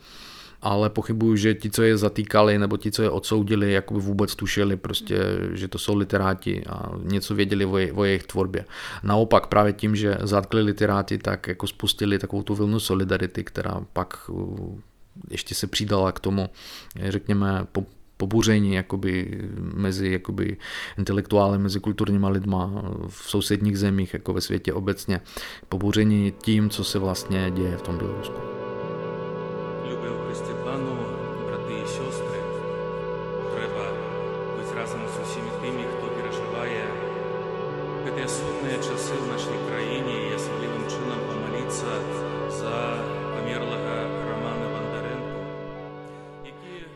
ale 0.64 0.90
pochybuju, 0.90 1.36
že 1.36 1.54
ti, 1.54 1.70
co 1.70 1.84
je 1.84 1.98
zatýkali, 1.98 2.60
nebo 2.60 2.78
ti, 2.78 2.92
co 2.92 3.04
je 3.04 3.10
odsoudili, 3.10 3.74
jakoby 3.74 4.00
vůbec 4.00 4.36
tušili 4.36 4.76
prostě, 4.76 5.18
že 5.54 5.68
to 5.68 5.78
jsou 5.80 5.96
literáti 5.96 6.64
a 6.66 6.92
něco 7.04 7.36
věděli 7.36 7.66
o, 7.66 7.78
je, 7.78 7.94
o 7.94 8.04
jejich 8.04 8.24
tvorbě. 8.24 8.66
Naopak 9.04 9.48
právě 9.48 9.74
tím, 9.74 9.96
že 9.96 10.18
zatkli 10.22 10.62
literáti, 10.62 11.18
tak 11.18 11.48
jako 11.48 11.68
spustili 11.68 12.20
takovou 12.20 12.44
tu 12.44 12.56
vlnu 12.56 12.80
solidarity, 12.80 13.44
která 13.44 13.82
pak 13.94 14.30
uh, 14.30 14.80
ještě 15.32 15.56
se 15.56 15.68
přidala 15.68 16.12
k 16.12 16.20
tomu, 16.20 16.50
řekněme, 16.96 17.66
po, 17.72 17.86
pobuření 18.18 18.74
jakoby, 18.74 19.42
mezi 19.76 20.12
jakoby, 20.12 20.58
intelektuály, 20.98 21.60
mezi 21.60 21.80
kulturníma 21.80 22.30
lidma 22.30 22.84
v 23.08 23.30
sousedních 23.30 23.80
zemích, 23.80 24.14
jako 24.14 24.34
ve 24.34 24.42
světě 24.42 24.74
obecně. 24.74 25.22
Pobuření 25.70 26.34
tím, 26.42 26.70
co 26.70 26.84
se 26.84 27.00
vlastně 27.00 27.52
děje 27.56 27.78
v 27.78 27.82
tom 27.82 27.98
Bělorusku. 27.98 28.54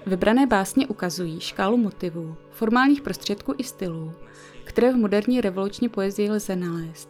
Vybrané 0.06 0.46
básně 0.46 0.86
ukazují 0.86 1.40
škálu 1.40 1.76
motivů, 1.76 2.36
formálních 2.50 3.00
prostředků 3.00 3.54
i 3.58 3.64
stylů, 3.64 4.12
které 4.64 4.92
v 4.92 4.96
moderní 4.96 5.40
revoluční 5.40 5.88
poezii 5.88 6.30
lze 6.30 6.56
nalézt. 6.56 7.08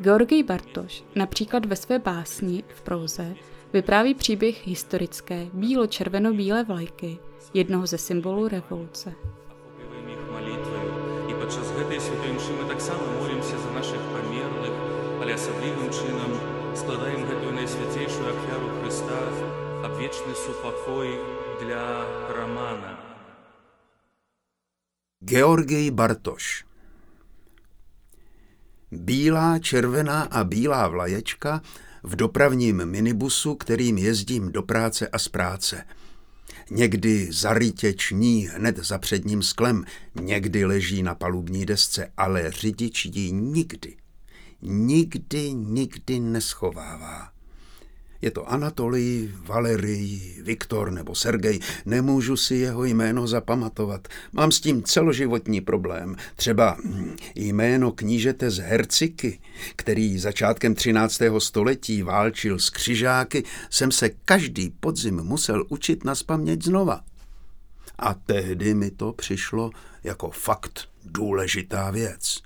Georgij 0.00 0.42
Bartoš 0.42 1.04
například 1.14 1.66
ve 1.66 1.76
své 1.76 1.98
básni 1.98 2.64
v 2.68 2.82
próze 2.82 3.34
vypráví 3.72 4.14
příběh 4.14 4.66
historické 4.66 5.46
bílo-červeno-bílé 5.54 6.64
vlajky, 6.64 7.18
jednoho 7.54 7.86
ze 7.86 7.98
symbolů 7.98 8.48
revoluce. 8.48 9.14
складаем 16.78 17.26
гэтую 17.26 17.52
найсвятейшую 17.54 18.28
ахвяру 18.28 18.68
Христа 18.80 19.18
об 19.84 19.92
вечный 19.98 20.36
супокой 20.36 21.18
для 21.62 22.06
Романа. 22.28 22.98
Georgij 25.20 25.90
Bartoš 25.90 26.64
Bílá, 28.90 29.58
červená 29.58 30.22
a 30.22 30.44
bílá 30.44 30.88
vlaječka 30.88 31.62
v 32.02 32.16
dopravním 32.16 32.84
minibusu, 32.84 33.54
kterým 33.54 33.98
jezdím 33.98 34.52
do 34.52 34.62
práce 34.62 35.08
a 35.08 35.18
z 35.18 35.28
práce. 35.28 35.84
Někdy 36.70 37.32
zarytě 37.32 37.92
ční 37.92 38.46
hned 38.46 38.76
za 38.76 38.98
předním 38.98 39.42
sklem, 39.42 39.84
někdy 40.14 40.64
leží 40.64 41.02
na 41.02 41.14
palubní 41.14 41.66
desce, 41.66 42.12
ale 42.16 42.50
řidič 42.50 43.04
ji 43.04 43.32
nikdy, 43.32 43.96
nikdy, 44.62 45.52
nikdy 45.52 46.20
neschovává. 46.20 47.32
Je 48.23 48.31
to 48.31 48.51
Anatolij, 48.51 49.31
Valerij, 49.45 50.35
Viktor 50.43 50.91
nebo 50.91 51.15
Sergej. 51.15 51.59
Nemůžu 51.85 52.37
si 52.37 52.55
jeho 52.55 52.85
jméno 52.85 53.27
zapamatovat. 53.27 54.07
Mám 54.31 54.51
s 54.51 54.59
tím 54.59 54.83
celoživotní 54.83 55.61
problém. 55.61 56.15
Třeba 56.35 56.77
jméno 57.35 57.91
knížete 57.91 58.49
z 58.49 58.57
Herciky, 58.57 59.39
který 59.75 60.19
začátkem 60.19 60.75
13. 60.75 61.21
století 61.39 62.03
válčil 62.03 62.59
s 62.59 62.69
křižáky, 62.69 63.43
jsem 63.69 63.91
se 63.91 64.09
každý 64.09 64.69
podzim 64.69 65.23
musel 65.23 65.65
učit 65.69 66.03
na 66.03 66.15
spaměť 66.15 66.63
znova. 66.63 67.03
A 67.99 68.13
tehdy 68.13 68.73
mi 68.73 68.91
to 68.91 69.13
přišlo 69.13 69.71
jako 70.03 70.29
fakt 70.29 70.87
důležitá 71.05 71.91
věc. 71.91 72.41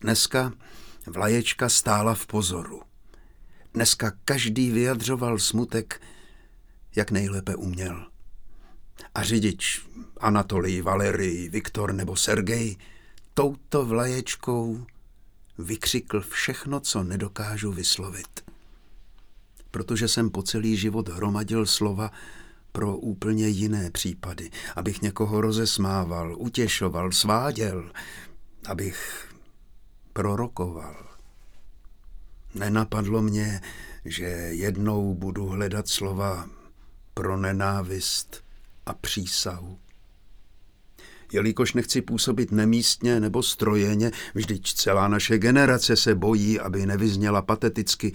Dneska 0.00 0.52
vlaječka 1.06 1.68
stála 1.68 2.14
v 2.14 2.26
pozoru. 2.26 2.93
Dneska 3.74 4.12
každý 4.24 4.70
vyjadřoval 4.70 5.38
smutek, 5.38 6.00
jak 6.96 7.10
nejlépe 7.10 7.56
uměl. 7.56 8.06
A 9.14 9.22
řidič 9.22 9.86
Anatolij, 10.16 10.80
Valery, 10.80 11.48
Viktor 11.48 11.92
nebo 11.92 12.16
Sergej 12.16 12.76
touto 13.34 13.84
vlaječkou 13.84 14.86
vykřikl 15.58 16.20
všechno, 16.20 16.80
co 16.80 17.04
nedokážu 17.04 17.72
vyslovit. 17.72 18.50
Protože 19.70 20.08
jsem 20.08 20.30
po 20.30 20.42
celý 20.42 20.76
život 20.76 21.08
hromadil 21.08 21.66
slova 21.66 22.10
pro 22.72 22.96
úplně 22.96 23.48
jiné 23.48 23.90
případy, 23.90 24.50
abych 24.76 25.02
někoho 25.02 25.40
rozesmával, 25.40 26.34
utěšoval, 26.38 27.12
sváděl, 27.12 27.90
abych 28.66 29.28
prorokoval. 30.12 31.13
Nenapadlo 32.54 33.22
mě, 33.22 33.60
že 34.04 34.24
jednou 34.50 35.14
budu 35.14 35.46
hledat 35.46 35.88
slova 35.88 36.48
pro 37.14 37.36
nenávist 37.36 38.44
a 38.86 38.94
přísahu. 38.94 39.78
Jelikož 41.32 41.72
nechci 41.72 42.02
působit 42.02 42.52
nemístně 42.52 43.20
nebo 43.20 43.42
strojeně, 43.42 44.10
vždyť 44.34 44.74
celá 44.74 45.08
naše 45.08 45.38
generace 45.38 45.96
se 45.96 46.14
bojí, 46.14 46.60
aby 46.60 46.86
nevyzněla 46.86 47.42
pateticky, 47.42 48.12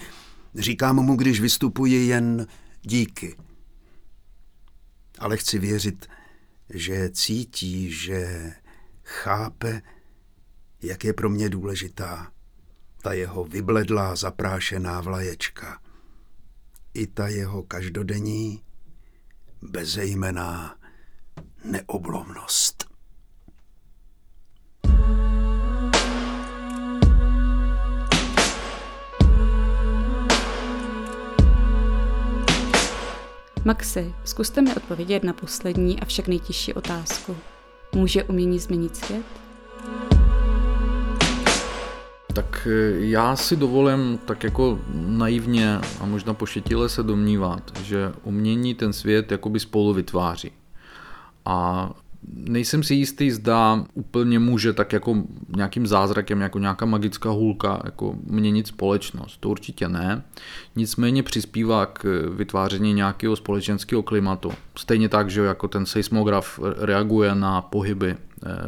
říkám 0.55 0.95
mu, 0.95 1.15
když 1.15 1.41
vystupuji 1.41 2.07
jen 2.07 2.47
díky. 2.81 3.35
Ale 5.19 5.37
chci 5.37 5.59
věřit, 5.59 6.07
že 6.69 7.09
cítí, 7.09 7.91
že 7.91 8.51
chápe, 9.03 9.81
jak 10.81 11.03
je 11.03 11.13
pro 11.13 11.29
mě 11.29 11.49
důležitá 11.49 12.31
ta 13.01 13.13
jeho 13.13 13.43
vybledlá 13.43 14.15
zaprášená 14.15 15.01
vlaječka, 15.01 15.79
i 16.93 17.07
ta 17.07 17.27
jeho 17.27 17.63
každodenní, 17.63 18.63
bezejmená 19.61 20.75
neoblomnost. 21.63 22.89
Maxi, 33.65 34.13
zkuste 34.25 34.61
mi 34.61 34.75
odpovědět 34.75 35.23
na 35.23 35.33
poslední 35.33 35.99
a 35.99 36.05
však 36.05 36.27
nejtěžší 36.27 36.73
otázku. 36.73 37.37
Může 37.95 38.23
umění 38.23 38.59
změnit 38.59 38.95
svět? 38.95 39.38
Tak 42.39 42.67
e, 42.67 43.05
já 43.05 43.35
si 43.35 43.55
dovolím 43.55 44.19
tak 44.25 44.43
jako 44.43 44.79
naivně 44.93 45.79
a 45.99 46.05
možná 46.05 46.33
pošetile 46.33 46.89
se 46.89 47.03
domnívat, 47.03 47.71
že 47.83 48.11
umění 48.23 48.75
ten 48.75 48.93
svět 48.93 49.31
jakoby 49.31 49.59
spolu 49.59 49.93
vytváří. 49.93 50.51
A 51.45 51.89
nejsem 52.33 52.83
si 52.83 52.95
jistý, 52.95 53.31
zda 53.31 53.85
úplně 53.93 54.39
může 54.39 54.73
tak 54.73 54.93
jako 54.93 55.23
nějakým 55.55 55.87
zázrakem, 55.87 56.41
jako 56.41 56.59
nějaká 56.59 56.85
magická 56.85 57.29
hůlka 57.29 57.81
jako 57.85 58.15
měnit 58.23 58.67
společnost. 58.67 59.37
To 59.39 59.49
určitě 59.49 59.89
ne. 59.89 60.23
Nicméně 60.75 61.23
přispívá 61.23 61.85
k 61.85 62.29
vytváření 62.35 62.93
nějakého 62.93 63.35
společenského 63.35 64.03
klimatu. 64.03 64.51
Stejně 64.77 65.09
tak, 65.09 65.29
že 65.29 65.41
jako 65.41 65.67
ten 65.67 65.85
seismograf 65.85 66.59
reaguje 66.77 67.35
na 67.35 67.61
pohyby 67.61 68.15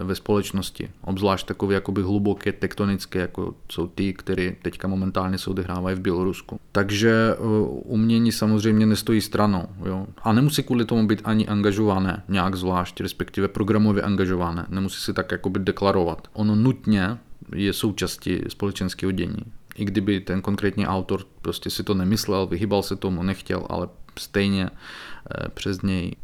ve 0.03 0.15
společnosti, 0.15 0.89
obzvlášť 1.01 1.47
takové 1.47 1.73
jakoby 1.73 2.01
hluboké 2.01 2.51
tektonické, 2.51 3.19
jako 3.19 3.55
jsou 3.71 3.87
ty, 3.87 4.13
které 4.13 4.51
teďka 4.61 4.87
momentálně 4.87 5.37
se 5.37 5.49
odehrávají 5.49 5.95
v 5.95 5.99
Bělorusku. 5.99 6.59
Takže 6.71 7.11
eh, 7.33 7.37
umění 7.83 8.31
samozřejmě 8.31 8.85
nestojí 8.85 9.21
stranou. 9.21 9.65
Jo? 9.85 10.07
A 10.23 10.33
nemusí 10.33 10.63
kvůli 10.63 10.85
tomu 10.85 11.07
být 11.07 11.21
ani 11.23 11.47
angažované 11.47 12.23
nějak 12.27 12.55
zvlášť, 12.55 13.01
respektive 13.01 13.47
programově 13.47 14.03
angažované. 14.03 14.65
Nemusí 14.69 15.01
se 15.01 15.13
tak 15.13 15.31
jakoby 15.31 15.59
deklarovat. 15.59 16.27
Ono 16.33 16.55
nutně 16.55 17.17
je 17.55 17.73
součástí 17.73 18.39
společenského 18.47 19.11
dění. 19.11 19.43
I 19.75 19.85
kdyby 19.85 20.19
ten 20.19 20.41
konkrétní 20.41 20.87
autor 20.87 21.25
prostě 21.41 21.69
si 21.69 21.83
to 21.83 21.93
nemyslel, 21.93 22.47
vyhýbal 22.47 22.83
se 22.83 22.95
tomu, 22.95 23.23
nechtěl, 23.23 23.65
ale 23.69 23.87
stejně 24.19 24.69
eh, 24.69 25.49
přes 25.49 25.81
něj 25.81 26.15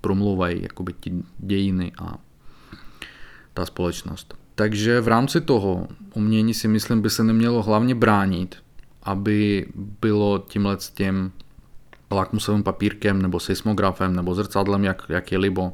promlouvají 0.00 0.62
jakoby 0.62 0.92
ti 1.00 1.12
dějiny 1.38 1.92
a 1.98 2.18
ta 3.54 3.66
společnost. 3.66 4.34
Takže 4.54 5.00
v 5.00 5.08
rámci 5.08 5.40
toho 5.40 5.88
umění 6.14 6.54
si 6.54 6.68
myslím, 6.68 7.02
by 7.02 7.10
se 7.10 7.24
nemělo 7.24 7.62
hlavně 7.62 7.94
bránit, 7.94 8.56
aby 9.02 9.66
bylo 9.74 10.38
tímhle 10.38 10.80
s 10.80 10.90
tím 10.90 11.32
lakmusovým 12.10 12.62
papírkem 12.62 13.22
nebo 13.22 13.40
seismografem 13.40 14.16
nebo 14.16 14.34
zrcadlem, 14.34 14.84
jak, 14.84 15.02
jak 15.08 15.32
je 15.32 15.38
libo, 15.38 15.72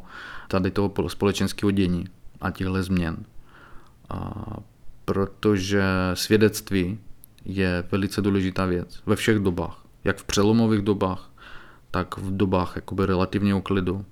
tady 0.49 0.71
toho 0.71 0.93
společenského 1.09 1.71
dění 1.71 2.05
a 2.41 2.51
těchto 2.51 2.83
změn. 2.83 3.17
A 4.11 4.45
protože 5.05 5.85
svědectví 6.15 6.99
je 7.45 7.85
velice 7.93 8.23
důležitá 8.23 8.67
věc 8.67 9.03
ve 9.07 9.17
všech 9.17 9.39
dobách, 9.39 9.85
jak 10.05 10.19
v 10.19 10.25
přelomových 10.25 10.81
dobách, 10.81 11.31
tak 11.91 12.17
v 12.17 12.37
dobách 12.37 12.73
jakoby 12.77 13.07
relativního 13.07 13.61
klidu. 13.61 14.05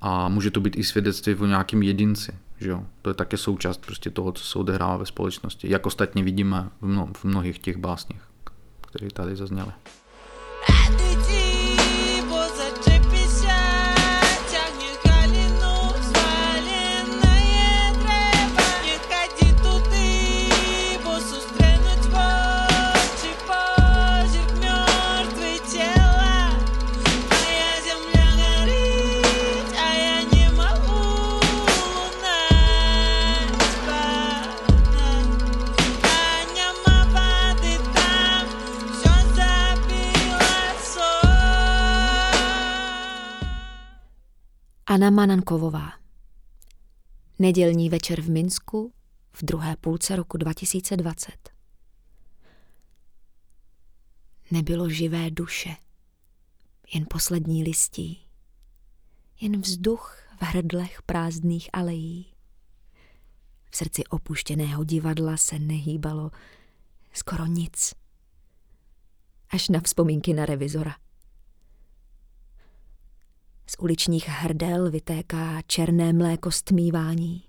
A 0.00 0.28
může 0.28 0.50
to 0.50 0.60
být 0.60 0.76
i 0.76 0.84
svědectví 0.84 1.34
o 1.34 1.46
nějakém 1.46 1.82
jedinci. 1.82 2.32
Že 2.60 2.70
jo? 2.70 2.84
To 3.02 3.10
je 3.10 3.14
také 3.14 3.36
součást 3.36 3.86
prostě 3.86 4.10
toho, 4.10 4.32
co 4.32 4.44
se 4.44 4.58
odehrává 4.58 4.96
ve 4.96 5.06
společnosti, 5.06 5.70
jak 5.70 5.86
ostatně 5.86 6.22
vidíme 6.22 6.68
v, 6.80 6.86
mno, 6.86 7.08
v 7.16 7.24
mnohých 7.24 7.58
těch 7.58 7.76
básních, 7.76 8.22
které 8.80 9.10
tady 9.10 9.36
zazněly. 9.36 9.72
Anna 44.96 45.10
Manankovová. 45.10 45.92
Nedělní 47.38 47.90
večer 47.90 48.20
v 48.20 48.30
Minsku 48.30 48.92
v 49.32 49.42
druhé 49.42 49.76
půlce 49.76 50.16
roku 50.16 50.36
2020. 50.36 51.50
Nebylo 54.50 54.88
živé 54.88 55.30
duše, 55.30 55.76
jen 56.94 57.06
poslední 57.10 57.62
listí, 57.62 58.26
jen 59.40 59.60
vzduch 59.60 60.18
v 60.40 60.42
hrdlech 60.42 61.02
prázdných 61.02 61.70
alejí. 61.72 62.34
V 63.70 63.76
srdci 63.76 64.04
opuštěného 64.04 64.84
divadla 64.84 65.36
se 65.36 65.58
nehýbalo 65.58 66.30
skoro 67.12 67.46
nic, 67.46 67.94
až 69.50 69.68
na 69.68 69.80
vzpomínky 69.80 70.34
na 70.34 70.46
revizora. 70.46 70.96
Z 73.66 73.76
uličních 73.78 74.28
hrdel 74.28 74.90
vytéká 74.90 75.62
černé 75.66 76.12
mléko 76.12 76.50
stmívání. 76.50 77.42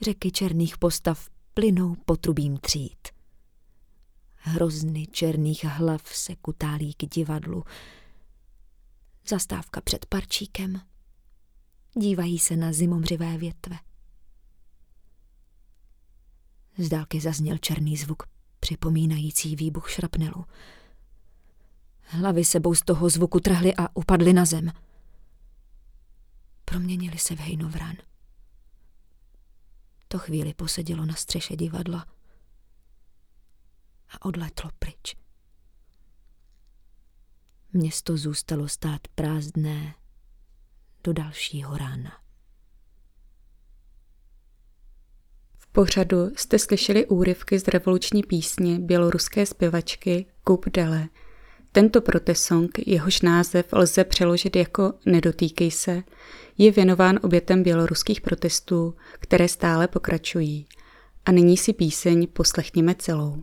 Řeky 0.00 0.30
černých 0.30 0.78
postav 0.78 1.28
plynou 1.54 1.94
potrubím 1.94 2.56
tříd. 2.56 3.08
Hrozny 4.34 5.06
černých 5.06 5.64
hlav 5.64 6.02
se 6.08 6.36
kutálí 6.36 6.94
k 6.94 7.06
divadlu. 7.06 7.64
Zastávka 9.28 9.80
před 9.80 10.06
parčíkem. 10.06 10.80
Dívají 11.94 12.38
se 12.38 12.56
na 12.56 12.72
zimomřivé 12.72 13.38
větve. 13.38 13.76
Z 16.78 16.88
dálky 16.88 17.20
zazněl 17.20 17.58
černý 17.58 17.96
zvuk, 17.96 18.22
připomínající 18.60 19.56
výbuch 19.56 19.90
šrapnelu. 19.90 20.44
Hlavy 22.12 22.44
sebou 22.44 22.74
z 22.74 22.82
toho 22.82 23.08
zvuku 23.08 23.40
trhly 23.40 23.74
a 23.74 23.96
upadly 23.96 24.32
na 24.32 24.44
zem. 24.44 24.72
Proměnili 26.64 27.18
se 27.18 27.36
v 27.36 27.38
hejnovran. 27.38 27.96
To 30.08 30.18
chvíli 30.18 30.54
posedělo 30.54 31.06
na 31.06 31.14
střeše 31.14 31.56
divadla 31.56 32.06
a 34.08 34.24
odletlo 34.24 34.70
pryč. 34.78 35.16
Město 37.72 38.16
zůstalo 38.16 38.68
stát 38.68 39.08
prázdné 39.14 39.94
do 41.04 41.12
dalšího 41.12 41.76
rána. 41.76 42.20
V 45.58 45.66
pořadu 45.66 46.30
jste 46.36 46.58
slyšeli 46.58 47.06
úryvky 47.06 47.58
z 47.58 47.68
revoluční 47.68 48.22
písně 48.22 48.78
běloruské 48.78 49.46
zpěvačky 49.46 50.26
Kup 50.44 50.68
Dele– 50.68 51.08
tento 51.72 52.00
protesong, 52.00 52.70
jehož 52.86 53.22
název 53.22 53.66
lze 53.72 54.04
přeložit 54.04 54.56
jako 54.56 54.92
Nedotýkej 55.06 55.70
se, 55.70 56.02
je 56.58 56.70
věnován 56.70 57.18
obětem 57.22 57.62
běloruských 57.62 58.20
protestů, 58.20 58.94
které 59.14 59.48
stále 59.48 59.88
pokračují. 59.88 60.66
A 61.24 61.32
nyní 61.32 61.56
si 61.56 61.72
píseň 61.72 62.26
poslechněme 62.32 62.94
celou. 62.94 63.42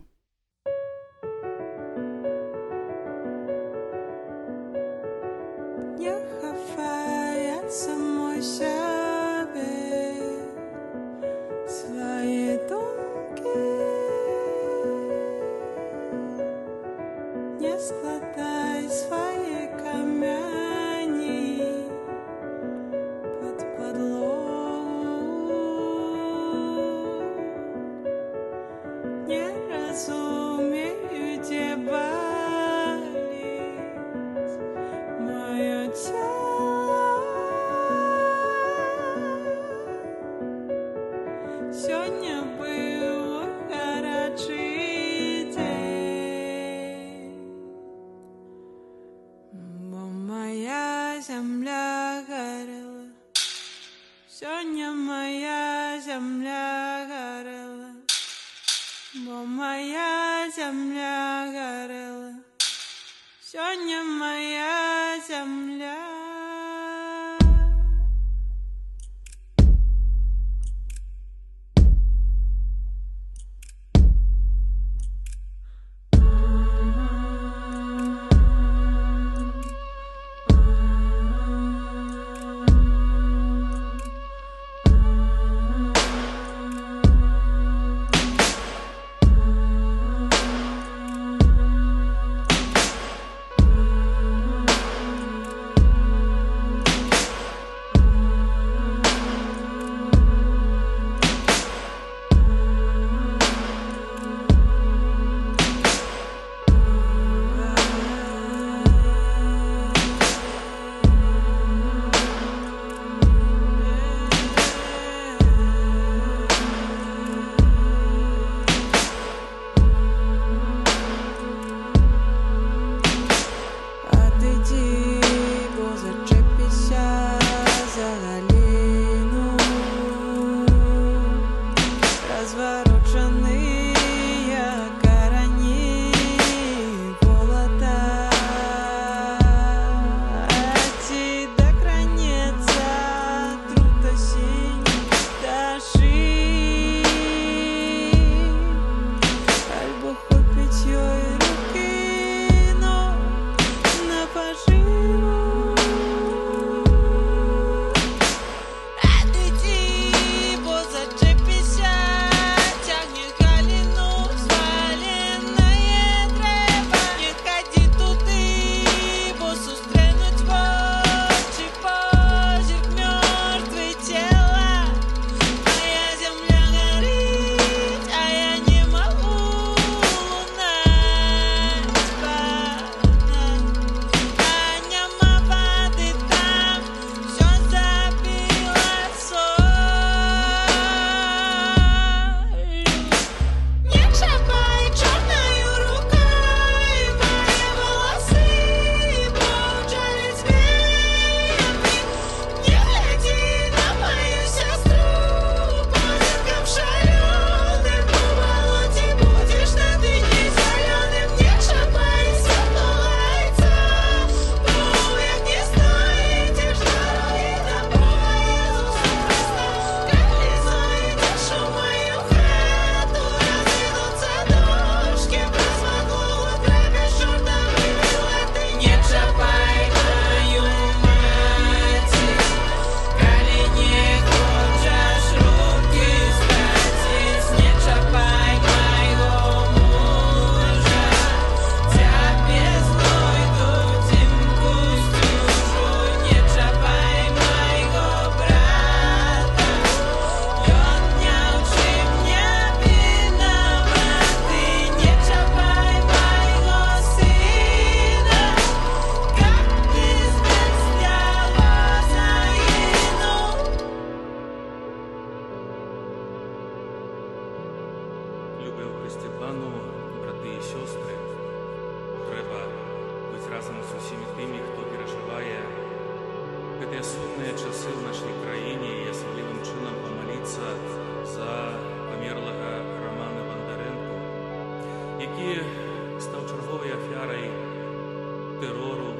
тэрору 288.61 289.11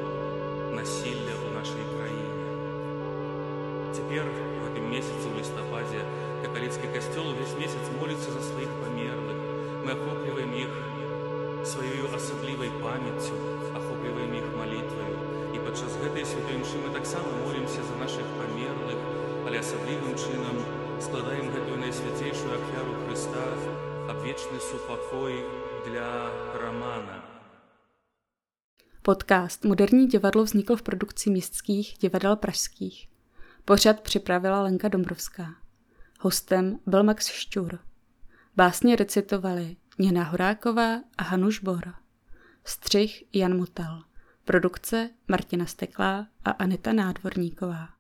насілля 0.74 1.36
ў 1.38 1.48
нашай 1.58 1.84
краіне. 1.94 2.32
Цяпер 3.94 4.26
у 4.26 4.58
гэтым 4.66 4.86
месяцы 4.90 5.26
ў 5.30 5.34
лістападзе 5.38 6.02
каталіцкі 6.44 6.92
касцёл 6.96 7.30
увесь 7.34 7.56
месяц 7.60 7.84
моліцца 8.00 8.34
за 8.34 8.42
сваіх 8.42 8.72
памерлых. 8.82 9.40
Мы 9.84 9.92
ахопліваем 9.96 10.52
іх 10.58 10.72
сваёю 11.64 12.10
асаблівай 12.16 12.72
памяццю, 12.84 13.36
ахопліваем 13.78 14.34
іх 14.40 14.48
малітваю. 14.60 15.16
І 15.56 15.62
падчас 15.64 15.96
гэтай 16.04 16.26
святой 16.28 16.60
імшы 16.60 16.82
мы 16.84 16.94
таксама 16.96 17.30
молімся 17.44 17.84
за 17.84 17.96
нашых 18.02 18.28
памерлых, 18.40 19.00
але 19.48 19.60
асаблівым 19.60 20.16
чынам 20.18 20.58
складаем 21.00 21.52
гэтую 21.52 21.78
найсвяцейшую 21.84 22.56
ахвяру 22.60 22.96
Хрыста 23.06 23.46
аб 24.10 24.18
вечны 24.24 24.60
супакой 24.60 25.44
для 25.86 26.32
романа. 26.60 27.27
Podcast 29.09 29.65
Moderní 29.65 30.07
divadlo 30.07 30.45
vznikl 30.45 30.77
v 30.77 30.83
produkci 30.83 31.31
místských 31.31 31.97
divadel 32.01 32.37
pražských. 32.37 33.09
Pořad 33.65 34.01
připravila 34.01 34.63
Lenka 34.63 34.89
Dombrovská. 34.89 35.55
Hostem 36.21 36.79
byl 36.87 37.03
Max 37.03 37.27
Šťur. 37.27 37.79
Básně 38.57 38.97
recitovali 38.97 39.77
Něna 39.99 40.23
Horáková 40.23 41.01
a 41.19 41.23
Hanuš 41.23 41.61
Bor. 41.61 41.95
Střih 42.65 43.25
Jan 43.33 43.57
Mutal. 43.57 44.03
Produkce 44.45 45.11
Martina 45.29 45.67
Steklá 45.67 46.27
a 46.45 46.51
Anita 46.51 46.93
Nádvorníková. 46.93 47.98